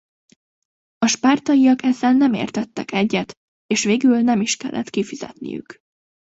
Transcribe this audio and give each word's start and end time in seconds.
A 0.97 1.07
spártaiak 1.07 1.83
ezzel 1.83 2.13
nem 2.13 2.33
értettek 2.33 2.91
egyet 2.91 3.37
és 3.67 3.83
végül 3.83 4.21
nem 4.21 4.41
is 4.41 4.55
kellett 4.57 4.89
kifizetniük. 4.89 5.79